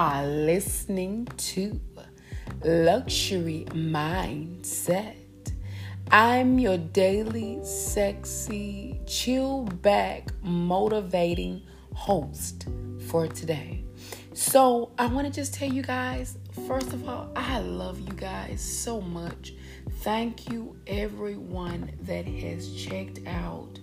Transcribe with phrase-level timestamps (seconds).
[0.00, 1.80] are listening to
[2.62, 5.16] Luxury Mindset.
[6.12, 12.68] I'm your daily, sexy, chill back, motivating host
[13.08, 13.82] for today.
[14.34, 16.38] So, I want to just tell you guys
[16.68, 19.54] first of all, I love you guys so much.
[20.02, 23.80] Thank you, everyone that has checked out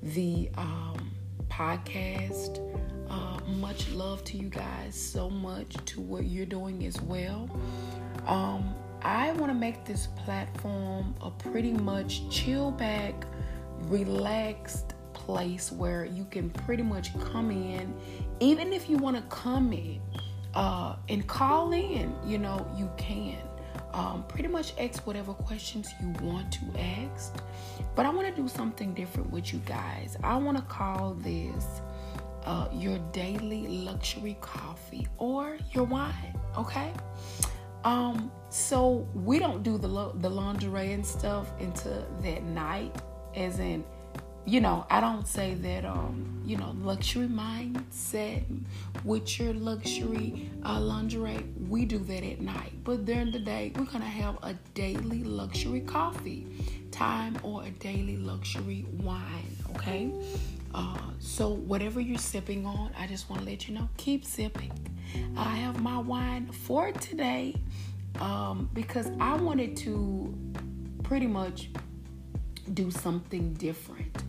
[0.00, 1.10] the um,
[1.48, 2.60] podcast.
[3.08, 7.48] Uh, much love to you guys so much to what you're doing as well.
[8.26, 13.26] Um, I want to make this platform a pretty much chill back,
[13.82, 17.94] relaxed place where you can pretty much come in,
[18.40, 20.00] even if you want to come in
[20.54, 23.38] uh, and call in, you know, you can.
[23.92, 27.34] Um, pretty much ask whatever questions you want to ask.
[27.94, 30.16] But I want to do something different with you guys.
[30.22, 31.80] I want to call this
[32.46, 36.92] uh, your daily luxury coffee or your wine, okay?
[37.84, 42.96] Um, so we don't do the lo- the lingerie and stuff into that night,
[43.34, 43.84] as in,
[44.46, 48.44] you know, I don't say that um, you know, luxury mindset
[49.04, 51.44] with your luxury uh, lingerie.
[51.68, 55.80] We do that at night, but during the day, we're gonna have a daily luxury
[55.80, 56.46] coffee
[56.92, 59.56] time or a daily luxury wine.
[59.74, 60.12] Okay.
[60.72, 64.72] Uh, so whatever you're sipping on, I just want to let you know, keep sipping.
[65.36, 67.54] I have my wine for today
[68.20, 70.34] um, because I wanted to
[71.02, 71.70] pretty much
[72.74, 74.22] do something different.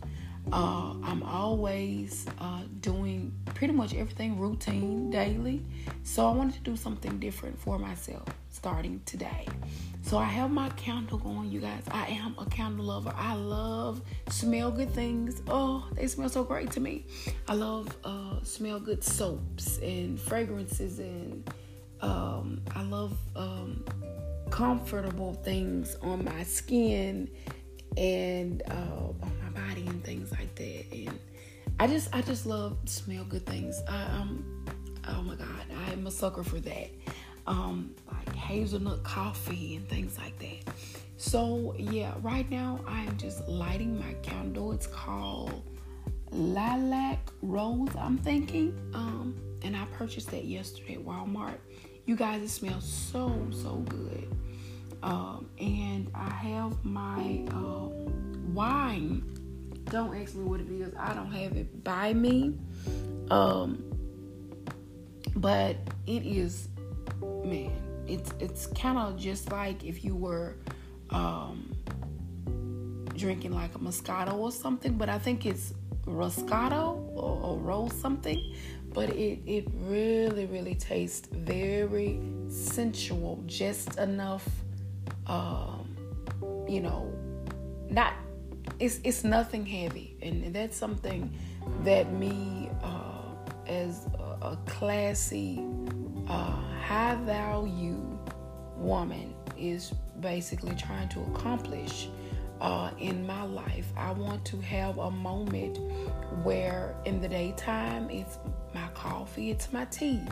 [0.52, 5.62] Uh, I'm always uh, doing pretty much everything routine daily,
[6.04, 9.46] so I wanted to do something different for myself starting today.
[10.02, 11.82] So I have my candle going, you guys.
[11.90, 13.12] I am a candle lover.
[13.14, 15.42] I love smell good things.
[15.48, 17.04] Oh, they smell so great to me.
[17.46, 21.52] I love uh, smell good soaps and fragrances, and
[22.00, 23.84] um, I love um,
[24.50, 27.28] comfortable things on my skin
[27.98, 29.12] and uh,
[29.68, 30.84] body and things like that.
[30.92, 31.18] And
[31.80, 33.80] I just, I just love smell good things.
[33.88, 34.64] I, um,
[35.08, 36.90] oh my God, I am a sucker for that
[37.48, 40.74] um, like hazelnut coffee and things like that.
[41.16, 44.70] So, yeah, right now I am just lighting my candle.
[44.72, 45.62] It's called
[46.30, 48.78] Lilac Rose, I'm thinking.
[48.94, 51.56] Um, and I purchased that yesterday at Walmart.
[52.06, 54.28] You guys, it smells so, so good.
[55.02, 57.88] Um, and I have my uh,
[58.52, 59.37] wine.
[59.90, 62.54] Don't ask me what it is, I don't have it by me.
[63.30, 63.84] Um,
[65.36, 65.76] but
[66.06, 66.68] it is
[67.44, 67.70] man,
[68.06, 70.56] it's it's kind of just like if you were
[71.10, 71.74] um,
[73.14, 75.74] drinking like a Moscato or something, but I think it's
[76.06, 78.54] Roscato or, or Rose something.
[78.92, 84.48] But it it really really tastes very sensual, just enough,
[85.26, 85.96] um,
[86.68, 87.12] you know,
[87.90, 88.14] not
[88.78, 91.32] it's it's nothing heavy, and that's something
[91.84, 93.22] that me uh,
[93.66, 94.06] as
[94.40, 95.62] a, classy
[96.28, 98.18] uh, high value
[98.76, 102.08] woman is basically trying to accomplish
[102.60, 103.86] uh, in my life.
[103.96, 105.78] I want to have a moment
[106.44, 108.38] where in the daytime it's
[108.74, 110.22] my coffee, it's my tea.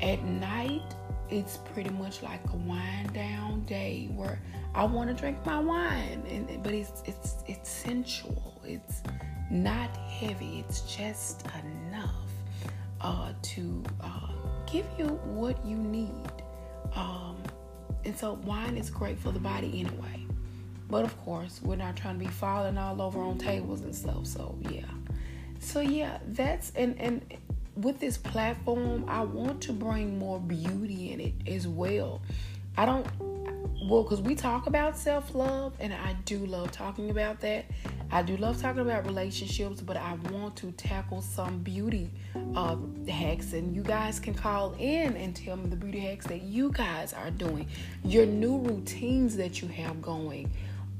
[0.00, 0.94] At night,
[1.30, 4.38] it's pretty much like a wind down day where
[4.76, 8.60] I want to drink my wine, and but it's it's it's sensual.
[8.62, 9.02] It's
[9.50, 10.62] not heavy.
[10.68, 12.30] It's just enough
[13.00, 14.32] uh, to uh,
[14.70, 16.12] give you what you need.
[16.94, 17.38] Um,
[18.04, 20.26] and so wine is great for the body anyway.
[20.90, 24.26] But of course, we're not trying to be falling all over on tables and stuff.
[24.26, 24.82] So yeah.
[25.58, 27.22] So yeah, that's and and
[27.76, 32.20] with this platform, I want to bring more beauty in it as well.
[32.76, 33.06] I don't
[33.86, 37.66] well because we talk about self-love and i do love talking about that.
[38.10, 42.10] I do love talking about relationships but i want to tackle some beauty
[42.54, 42.76] uh,
[43.08, 46.70] hacks and you guys can call in and tell me the beauty hacks that you
[46.72, 47.68] guys are doing.
[48.04, 50.50] Your new routines that you have going.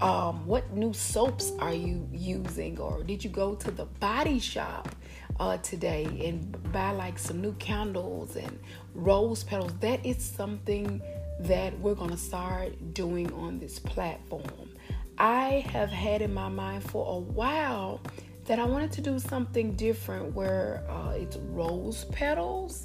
[0.01, 4.95] Um, what new soaps are you using or did you go to the body shop
[5.41, 8.59] uh, today and buy like some new candles and
[8.95, 9.73] rose petals?
[9.81, 11.01] That is something
[11.41, 14.71] that we're going to start doing on this platform.
[15.19, 18.01] I have had in my mind for a while
[18.45, 22.85] that I wanted to do something different where uh, it's rose petals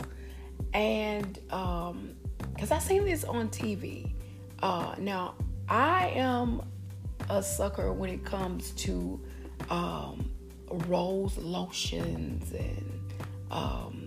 [0.74, 2.16] and um
[2.54, 4.14] because I seen this on TV.
[4.62, 5.36] Uh, now
[5.68, 6.62] I am
[7.30, 9.20] a sucker when it comes to
[9.70, 10.30] um,
[10.88, 13.14] rose lotions and
[13.50, 14.01] um,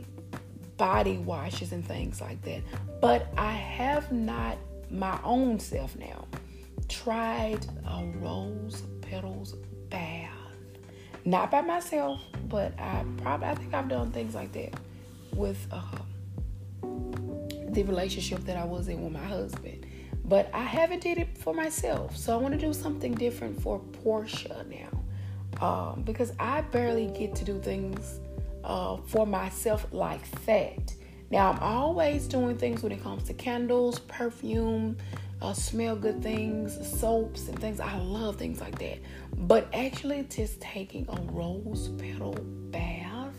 [0.76, 2.62] body washes and things like that.
[3.00, 4.59] But I have not
[4.91, 6.26] my own self now
[6.88, 9.55] tried a rose petals
[9.91, 10.31] bath.
[11.25, 14.75] Not by myself, but I probably I think I've done things like that
[15.35, 15.82] with uh,
[16.82, 19.87] the relationship that I was in with my husband.
[20.26, 22.17] But I haven't did it for myself.
[22.17, 25.00] So I want to do something different for Portia now.
[25.61, 28.21] Um, because I barely get to do things
[28.64, 30.94] uh, for myself like that.
[31.31, 34.96] Now, I'm always doing things when it comes to candles, perfume,
[35.43, 37.81] uh, smell good things, soaps, and things.
[37.81, 38.99] I love things like that.
[39.37, 42.34] But actually, just taking a rose petal
[42.70, 43.34] bath,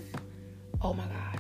[0.82, 1.40] oh my God.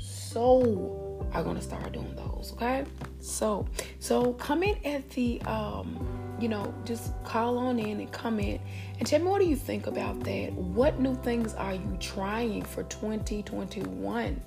[0.00, 2.84] So, I'm going to start doing those, okay?
[3.20, 3.66] So,
[4.00, 8.60] so come in at the, um, you know, just call on in and comment
[8.98, 10.52] and tell me what do you think about that?
[10.52, 14.42] What new things are you trying for 2021?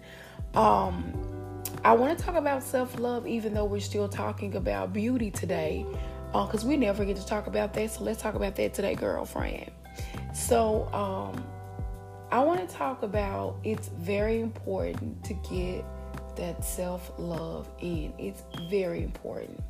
[0.55, 1.13] Um,
[1.85, 5.85] I want to talk about self love, even though we're still talking about beauty today,
[6.33, 7.91] because uh, we never get to talk about that.
[7.91, 9.71] So let's talk about that today, girlfriend.
[10.33, 11.43] So, um,
[12.29, 15.85] I want to talk about it's very important to get
[16.35, 18.13] that self love in.
[18.17, 19.63] It's very important.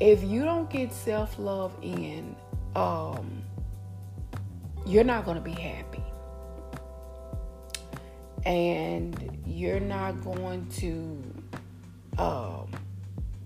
[0.00, 2.34] If you don't get self love in,
[2.74, 3.42] um,
[4.86, 6.02] you're not going to be happy.
[8.44, 11.22] And you're not going to
[12.18, 12.70] um,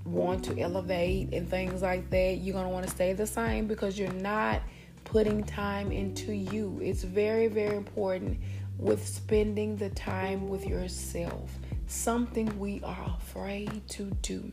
[0.05, 2.39] want to elevate and things like that.
[2.39, 4.63] You're going to want to stay the same because you're not
[5.05, 6.81] putting time into you.
[6.83, 8.41] It's very, very important
[8.79, 11.51] with spending the time with yourself.
[11.87, 14.53] Something we are afraid to do.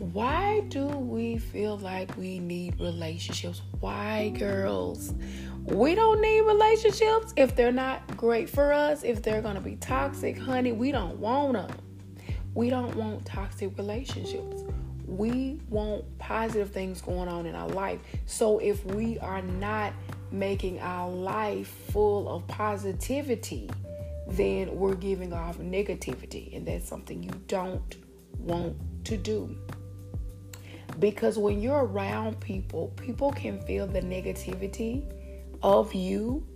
[0.00, 3.60] Why do we feel like we need relationships?
[3.80, 5.12] Why, girls?
[5.66, 9.76] We don't need relationships if they're not great for us, if they're going to be
[9.76, 10.72] toxic, honey.
[10.72, 11.70] We don't want them.
[12.54, 14.62] We don't want toxic relationships.
[15.06, 18.00] We want positive things going on in our life.
[18.24, 19.92] So if we are not
[20.32, 23.68] making our life full of positivity,
[24.28, 26.56] then we're giving off negativity.
[26.56, 27.96] And that's something you don't
[28.38, 29.58] want to do.
[31.00, 35.02] Because when you're around people, people can feel the negativity
[35.62, 36.46] of you.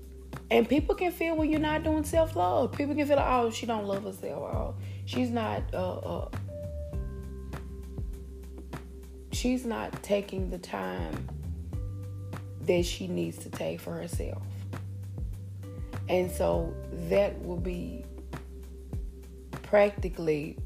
[0.51, 2.73] And people can feel when you're not doing self love.
[2.73, 4.43] People can feel like, oh, she don't love herself.
[4.43, 4.75] Oh,
[5.07, 5.63] she's not.
[5.73, 6.29] Uh, uh,
[9.33, 11.29] she's not taking the time
[12.63, 14.43] that she needs to take for herself.
[16.09, 16.75] And so
[17.09, 18.05] that will be
[19.63, 20.57] practically